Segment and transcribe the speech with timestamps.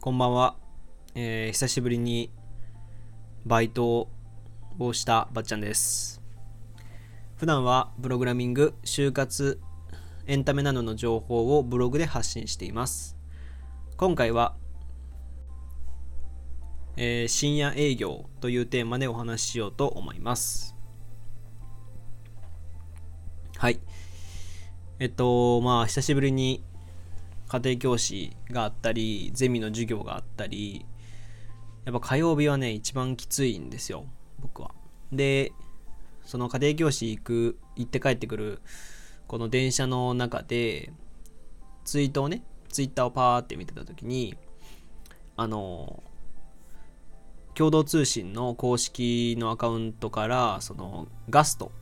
[0.00, 0.54] こんばんは、
[1.16, 2.30] えー久しぶりに
[3.44, 4.08] バイト
[4.78, 6.22] をしたばっちゃんです。
[7.34, 9.60] 普段はプログラミング、就活、
[10.28, 13.16] エンタメなどの情報をブログで発信しています。
[13.96, 14.54] 今回は、
[16.96, 20.76] えー深夜営業というテーマでお話ししようと思います。
[23.56, 23.80] はい。
[25.00, 26.62] えっと、まあ、久しぶりに
[27.48, 30.84] 家庭教師があったり、ゼミの授業があったり、
[31.84, 34.04] やっぱ火曜日はね、一番きついんですよ、
[34.40, 34.74] 僕は。
[35.10, 35.52] で、
[36.24, 38.60] その家庭教師行く、行って帰ってくる、
[39.26, 40.92] この電車の中で、
[41.84, 44.36] ツイートをね、ツイッターをパーって見てた時に、
[45.36, 46.02] あの、
[47.54, 51.72] 共同通信の公式のアカウントから、そのガスト、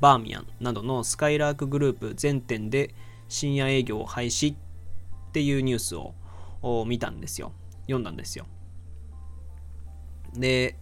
[0.00, 2.94] バーミヤンなどのスカイラークグループ全店で
[3.28, 4.56] 深夜営業を廃止っ
[5.28, 6.14] っていうニュースを
[6.86, 7.52] 見たんですよ。
[7.82, 8.46] 読んだんですよ。
[10.34, 10.76] で、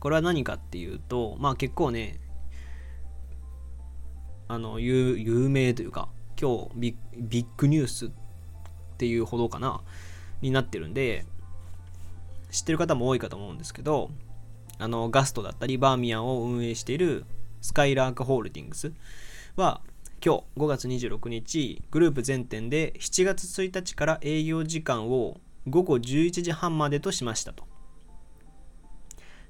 [0.00, 2.20] これは何かっていうと、まあ結構ね、
[4.48, 6.08] あの、有有名というか、
[6.40, 8.10] 今日ビビッグニュースっ
[8.98, 9.82] ていうほどかな、
[10.42, 11.24] になってるんで、
[12.50, 14.10] 知ってる方も多いかと思うんですけど、
[14.78, 17.24] あの、ガストだったり、バーミヤンを運営している
[17.60, 18.92] スカイラークホールディングス
[19.56, 19.82] は、
[20.22, 27.64] 今日5月26日、グループ全店で7月1日から営業時間を午後11時半までとしましたと。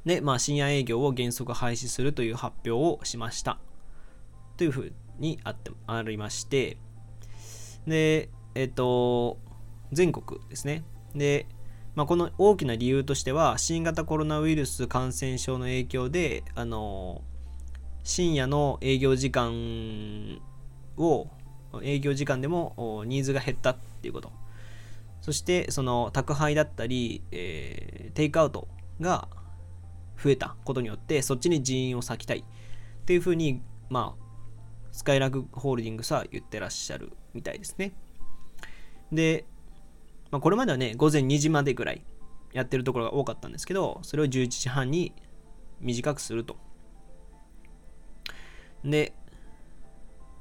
[0.04, 3.58] で、まあ、深夜営業を原則廃止するという発表をしました。
[4.56, 6.76] というふうにあってありまして、
[7.88, 9.38] で、えっと、
[9.90, 10.84] 全国ですね。
[11.16, 11.46] で、
[11.96, 17.22] まあ、この大きな理由としては、新型コロナウイルス感染症の影響で、あの、
[18.04, 20.40] 深夜の営業時間
[21.00, 21.28] を
[21.82, 24.32] 営業時間でもニーズが減ったっていうこと。
[25.20, 28.68] そしてその宅配だったり、えーテイクアウト
[29.00, 29.28] が
[30.22, 32.44] 増えたことによってそっちに人員を割きたいっ
[33.04, 34.24] ていうふうにまあ
[34.92, 37.92] スカイラークホールディングスは言ってらっしゃるみたいですね。
[39.12, 39.46] で、
[40.30, 42.02] まあ、これまではね午前2時までぐらい
[42.52, 45.14] やってるところが多かったんですけどそれを11時半に
[45.80, 46.56] 短くすると。
[48.84, 49.14] で、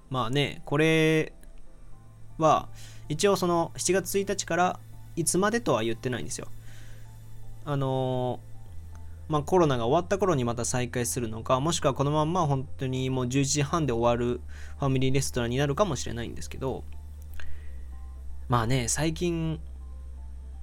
[0.09, 1.33] まあね、これ
[2.37, 2.69] は、
[3.09, 4.79] 一応その7月1日から
[5.15, 6.47] いつまでとは言ってないんですよ。
[7.65, 8.49] あのー
[9.29, 14.41] まあコロナが終わった頃にまた再開するのか、もしくはこのまんま本当にもう11時半で終わる
[14.79, 16.83] ファミリーレストランになるかもしれないんですけど、
[18.47, 19.59] まあね、最近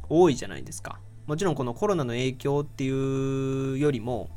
[0.08, 0.98] 多いじゃないですか。
[1.28, 4.30] もちろんこのコロナの影響っていうよりも、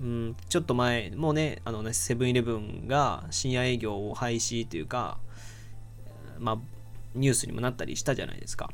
[0.00, 5.18] うん、ちょっと前、もうね、あのね、セブンイレブンが深夜営業を廃止というか、
[6.38, 6.58] まあ、
[7.14, 8.70] ニュースにもなったりしたじゃないですか。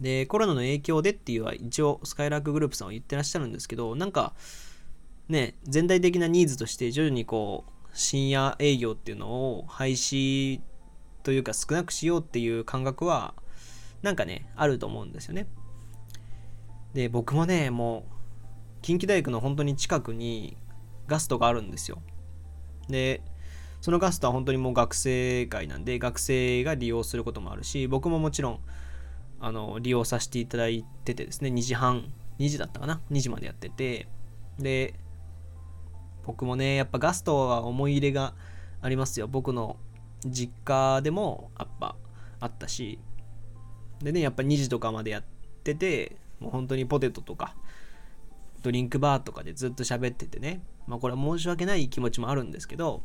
[0.00, 4.34] で、コロナの影響でっていうのは一応、スカイラークグループさんは言ってらっしゃるんですけど、なんか、
[5.30, 10.60] ね、全体的なニーズとして徐々にこう、深夜営業っていうのを廃止
[11.22, 13.34] というか少なくしようっていう感覚は、
[14.02, 15.46] なんかね、あると思うんですよね。
[16.92, 18.15] で、僕もね、もう、
[18.86, 20.56] 近畿大学の本当に近くに
[21.08, 22.00] ガストがあるんですよ。
[22.88, 23.20] で、
[23.80, 28.60] そのガストは本当にもう学生街なんで、学生が利用することもあるし、僕ももちろん、
[29.40, 34.06] あの、利用させていただいててですね、2時半、2時だったかな ?2 時までやってて、
[34.60, 34.94] で、
[36.24, 38.34] 僕もね、やっぱガストは思い入れが
[38.82, 39.26] ありますよ。
[39.26, 39.78] 僕の
[40.24, 41.96] 実家でもやっぱ
[42.38, 43.00] あったし、
[44.00, 45.24] でね、やっぱ2時とかまでやっ
[45.64, 47.56] てて、もう本当にポテトとか、
[48.66, 53.00] ドリンクバーとかでずっと喋っててね、まあこれは申し訳ない気持ちもあるんですけど、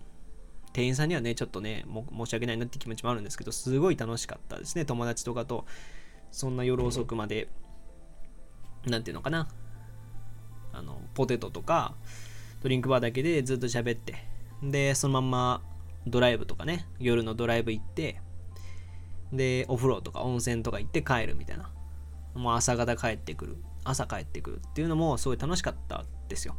[0.73, 1.85] 店員さんにはね、ちょっとね、
[2.17, 5.67] 申し訳ないなって気持ちもあるんですけど、すごい楽しかったですね、友達とかと、
[6.31, 7.47] そんな夜遅くまで、
[8.87, 9.49] なんていうのかな、
[10.73, 11.93] あの、ポテトとか、
[12.63, 14.15] ドリンクバーだけでずっと喋って、
[14.63, 15.61] で、そのまんま
[16.07, 18.19] ドライブとかね、夜のドライブ行って、
[19.31, 21.69] で、お風呂とか温泉とか行って帰るみたいな。
[22.33, 23.57] もう朝方帰ってくる。
[23.83, 26.55] 朝帰ってくるっていうのもすごい楽しかったですよ。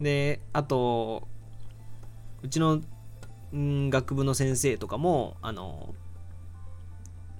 [0.00, 1.28] で、あと、
[2.42, 2.80] うちの、
[3.54, 5.94] ん学部の先生とかも、あの、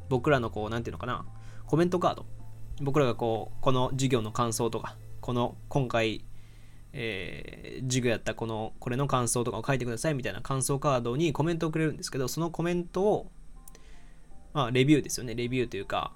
[0.08, 1.24] 僕らのこう、なんていうのかな、
[1.66, 2.26] コメントカード。
[2.80, 6.24] 僕らがこう、この授業の感想とか、この今回、
[6.92, 13.32] えー授業やったこの、これの感想とかを書いてくださいみたいな感想カードにコメントをくれるんですけど、そのコメントを、
[14.52, 15.34] まあ、レビューですよね。
[15.34, 16.12] レビューというか、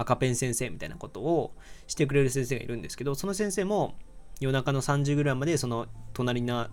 [0.00, 1.54] 赤ペン先生みたいなことを
[1.86, 3.96] してくれる先生がいるんですけど、その先生も
[4.40, 6.70] 夜中の3時ぐらいまでその隣な、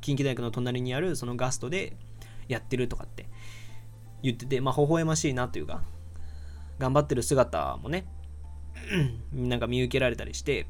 [0.00, 1.96] 近畿大学の隣にあるそのガストで
[2.48, 3.26] やってるとかって
[4.22, 5.82] 言ってて、まあ、微笑ましいなというか、
[6.78, 8.06] 頑張ってる姿もね、
[9.32, 10.66] なんか見受けられたりして、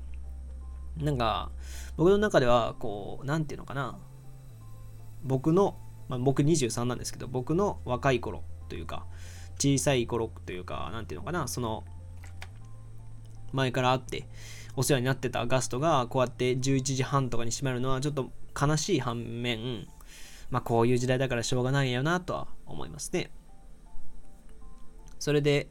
[0.96, 1.50] なんか、
[1.96, 3.98] 僕の中では、こう、なんていうのかな、
[5.22, 5.78] 僕の、
[6.08, 9.06] まあ、僕23なんですけど、僕の若い頃というか、
[9.62, 11.84] 小さい頃というか、なんていうのかな、その、
[13.52, 14.26] 前からあって、
[14.74, 19.86] お世話になってたガストが、こうやって11時半とかに閉まるのは、ちょっと悲しい反面、
[20.50, 23.30] まあ、こういう時代だからしょうがないよなとは思いますね。
[25.20, 25.68] それで、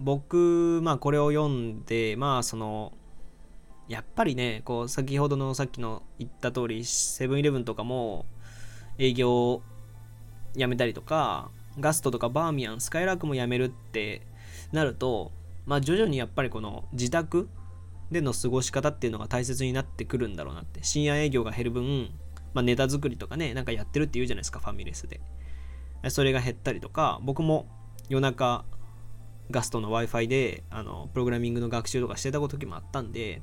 [0.00, 2.92] 僕、まあ、これを読んで、まあ、その、
[3.86, 8.26] やっぱりね、こう、先ほどのさっきの言った通り、セブンイレブンとかも
[8.98, 9.62] 営業を
[10.56, 14.26] やめたりとか、ガストとかバーミヤン、スカイラークもやめるって
[14.72, 15.32] なると、
[15.66, 17.48] まあ、徐々にやっぱりこの自宅
[18.10, 20.82] での過ごし方っていうのが大切になってくるんだろうなって。
[20.82, 22.10] 深夜営業が減る分、
[22.54, 25.20] まあ、ネタ作りとかね、なんかやってるって言うじゃないですか、ファミレスで。
[26.08, 27.68] それが減ったりとか、僕も
[28.08, 28.64] 夜中、
[29.50, 33.42] ガストの Wi-Fi であのプログラミングの学習とかしてた時もあったんで、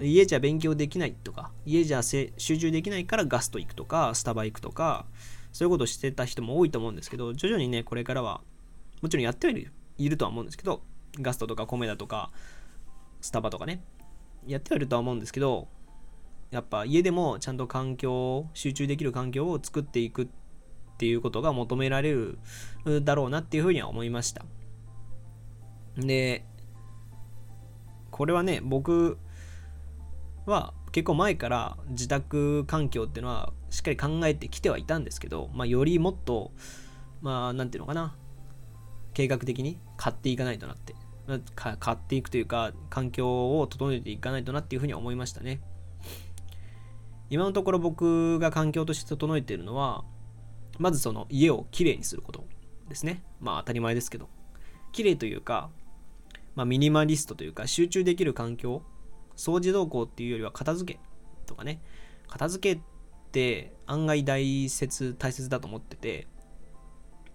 [0.00, 5.06] 家じゃ勉強できないとか、家じゃ集中できないからガスト行くとか、スタバ行くとか、
[5.56, 8.42] そういうことをしてた人も多いと思うんですけど、徐々にね、これからは、
[9.00, 10.82] もちろんやってはいるいるとは思うんですけど、
[11.18, 12.30] ガストとかコメダとか、
[13.22, 13.82] スタバとかね、
[14.46, 15.68] やってはいるとは思うんですけど、
[16.50, 20.28] やっぱ家でもちゃんと環境、集中できる環境を作っていくっ
[20.98, 22.38] ていうことが求められる
[23.02, 24.44] だろうなっていうふうには思いました。
[25.96, 26.44] で、
[28.10, 29.16] これはね、僕
[30.44, 36.52] は結構前から自宅環境っていうのはしっかり考えてきてはいたんですけど、まあ、よりもっと、
[37.20, 38.16] まあ、なんていうのかな、
[39.14, 40.94] 計画的に買っていかないとなって、
[41.54, 45.60] 買っていくというか、環境を整えていかないとなっていうふうに思いましたね。
[47.28, 50.04] 今のところ僕が環境として整えているのは、
[50.78, 52.46] まずその家をきれいにすること
[52.88, 53.22] ですね。
[53.40, 54.28] まあ当たり前ですけど。
[54.92, 55.70] きれいというか、
[56.54, 58.82] まあ、ミニマリストというか集中できる環境
[59.36, 61.00] 掃除動向っていうよりは片付け
[61.46, 61.80] とかね。
[62.28, 62.82] 片付けっ
[63.32, 66.26] て案外大切大切だと思ってて。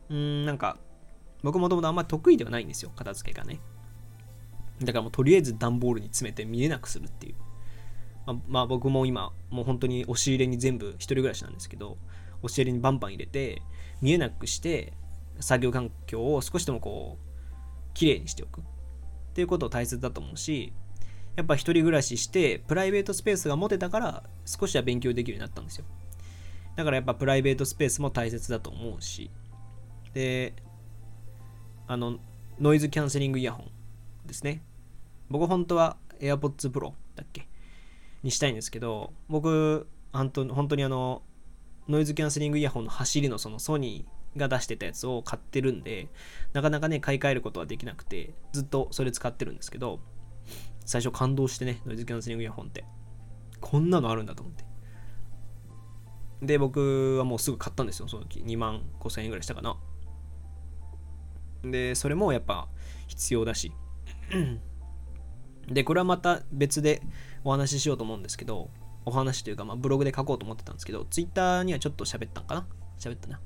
[0.10, 0.78] うーんなんか
[1.44, 2.92] 僕もともとあんまり得意ではないんですよ。
[2.96, 3.60] 片付けがね。
[4.82, 7.36] だからもうとりあえず段ボールに詰めて見えなくするっていう。
[8.26, 11.98] まあ、まあ、僕も今もう本当に押し入れに全部一人暮らしなんですけど
[12.44, 13.62] 押し入れにバンバン入れて
[14.02, 14.94] 見えなくして
[15.40, 18.64] 作業環境を少しでもこう綺麗にしておくっ
[19.34, 20.74] ていうことを大切だと思うし
[21.36, 25.86] やっぱ一人暮らししてプライベートスペースが持てたから少しは勉強できるようになったんですよ。
[26.76, 29.30] だからやっぱプライベートスペースも大切だと思うし。
[30.14, 30.54] で
[31.88, 32.20] あの
[32.60, 34.62] ノイズキャンセリングイヤホンですね。
[35.30, 37.48] 僕本当は AirPods Pro だっけ？
[38.24, 41.24] にしたいんですけど僕本当本当にあの
[41.88, 46.08] ノイズキャンセリングイヤホンの走りのそのソニーが出してたやつを買ってるんで
[46.54, 50.00] なかなかね買い替えることはできなくてずっとそれ使ってるんですけど
[50.86, 52.86] 最初感動してねノイズキャンセリングイヤホンって
[53.60, 54.66] こんなのあるんだと思って
[56.42, 59.78] で僕はもうすぐ買ったんですよその時2万5000円ぐらいしたかな
[61.64, 62.68] でそれもやっぱ
[63.08, 63.72] 必要だし
[65.68, 67.02] でこれはまた別で
[67.44, 68.72] お話ししようと思うんですけど
[69.06, 72.68] お話というか、まあ、ブログで書こうと思ってたんですけど、ツイッターにはちょっと喋ったんかな？
[73.00, 73.40] 喋ったな。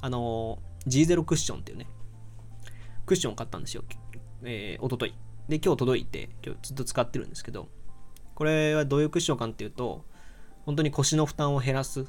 [0.00, 1.86] あの G0 クッションっていうね、
[3.06, 3.84] クッションを買ったんですよ。
[4.42, 5.14] えー、おととい。
[5.48, 7.68] で、今日届いて、今日ずっと使ってるんですけど、
[8.34, 10.04] これはどういうクッションかっていうと、
[10.66, 12.04] 本当に腰の負担を減らす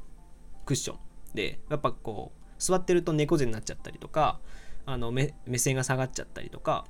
[0.65, 0.97] クッション。
[1.33, 4.39] で、やっぱこう、座ってると猫背になっちゃったりとか、
[4.85, 6.85] あの目線が下がっちゃったりとか、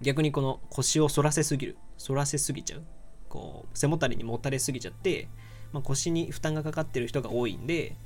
[0.00, 2.82] 逆にこの腰を反らせすぎる、反らせすぎちゃう
[3.30, 5.28] こう背もたれにもたれすぎちゃって、
[5.72, 7.96] まあ、腰に負担がかかってる人が多いんで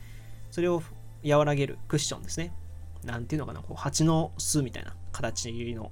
[0.52, 0.82] それを
[1.26, 2.52] 和らげるクッションですね。
[3.02, 5.90] なんていうのかなこう蜂の巣みたいな形の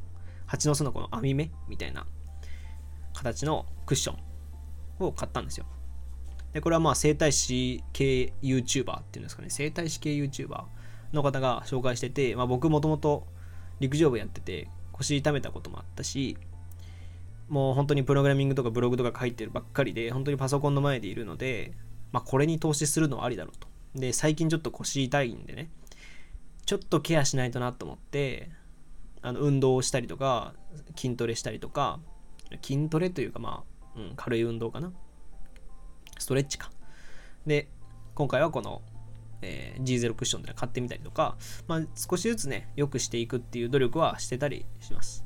[0.52, 2.06] 蜂の巣のこの網目みたいな
[3.14, 5.66] 形のクッションを買ったんですよ
[6.52, 10.64] でこれはまあ整体師系 YouTuber っていうんですかね整体師系 YouTuber
[11.12, 13.26] の方が紹介してて、まあ、僕もともと
[13.80, 16.36] 陸上部やってて腰痛めたこともあったし
[17.52, 21.72] もう本当にプログラミングとかブログとか書いてるばっかりで、本当にパソコンの前でいるので、
[22.10, 23.68] まあ、これに投資するのはありだろうと。
[23.94, 25.68] で、最近ちょっと腰痛いんでね、
[26.64, 28.48] ちょっとケアしないとなと思って、
[29.22, 30.54] あの運動をしたりとか、
[30.96, 32.00] 筋トレしたりとか、
[32.62, 33.64] 筋トレというか、ま
[33.96, 34.92] あ、うん、軽い運動かな。
[36.18, 36.70] ストレッチか。
[37.46, 37.68] で、
[38.14, 38.82] 今回はこの、
[39.40, 41.36] えー、G0 クッションで買ってみたりとか、
[41.66, 45.24] まあ、少しずつね、良くしていくっていう努力はしてたりします。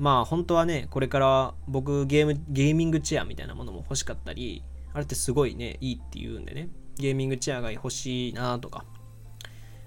[0.00, 8.86] まあ本当はね、これから僕ゲーム、ゲーミングチェアみたいなものも欲しかったり、あれってすごいね、いいって言うんでね、ゲーミングチェアが欲しいなとか、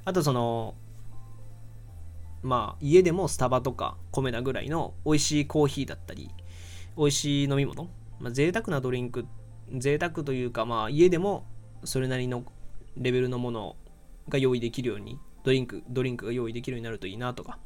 [0.06, 0.76] あとその、
[2.44, 6.30] まあ家でもスタバとかコメダぐらいの美味しいコーヒーだったり
[6.98, 9.26] 美味しい飲み物、まあ、贅沢なドリンク
[9.76, 11.48] 贅沢というかまあ家でも
[11.84, 12.44] それなりの
[12.98, 13.76] レベルのもの
[14.30, 17.58] が用意できるようにドリンクドリンクが用意できるようになるといいなとか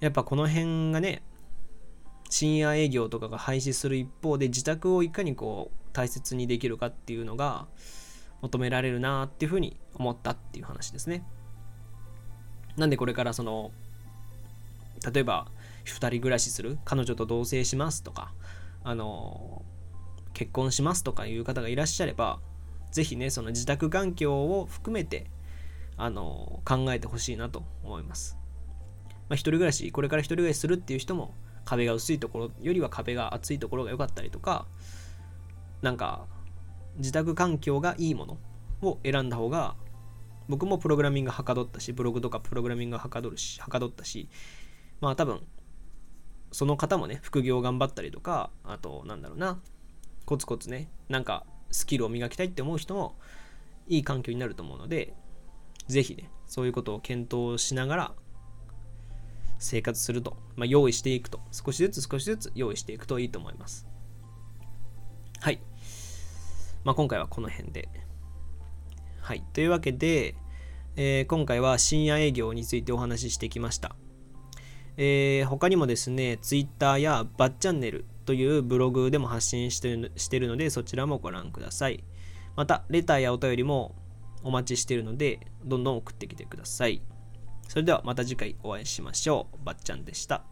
[0.00, 1.22] やっぱこの辺がね
[2.28, 7.66] 深夜営業とかが廃止する一方で自宅をいかにこう大切にできるかっていうのが
[8.42, 11.24] 求められるなっていうふうに思ったっていう話ですね。
[12.76, 13.70] なんでこれからその
[15.12, 15.46] 例えば
[15.84, 18.32] 2人暮らしする彼女と同棲しますとか
[18.84, 19.62] あの
[20.34, 22.40] 結婚しますとかいう方がいらっしゃれば
[22.92, 25.26] 是非ねその自宅環境を含めて
[25.96, 28.36] あの考えてほしいなと思います。
[29.28, 34.66] まあ、一人暮らしこれから一人暮らしするっていう人も壁が薄いところよりは壁が厚いところが良かったりとか
[35.82, 36.26] なんか
[36.98, 38.38] 自宅環境がいいもの
[38.82, 39.74] を選んだ方が
[40.48, 44.28] 僕もプログラミングはかどったしブログとかプログラミングはかどるしはかどったし
[45.00, 45.40] まあ多分
[46.52, 49.60] その方もね副業頑張ったりとかあとなんだろうな
[50.24, 53.16] コツコツねなんかスキルを磨きたいって思う人も
[53.88, 55.14] いい環境になると思うので
[55.88, 58.12] 是非ねそういうことを検討しながら
[59.58, 63.86] 生活すると、まあ、用意していくと少しずつ少しずつ用意していくといいと思います
[65.40, 65.60] はい。
[66.82, 67.88] まあ、今回はこの辺で。
[69.26, 69.42] はい。
[69.52, 70.36] というわけで、
[70.94, 73.96] えー、今回は深夜営業についてお話ししてきました。
[74.96, 82.04] えー、他にもですね、Twitter やバッチャンネルというブログでも発信してるしてるので、そちらもご覧ください。
[82.54, 83.96] また、レターやお便りも
[84.44, 87.02] お待ちしてるので、どんどん送ってきてください。
[87.66, 89.64] それではまた次回お会いしましょう。
[89.64, 90.44] ばっちゃんでした。